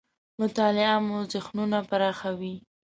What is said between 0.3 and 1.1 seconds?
مطالعه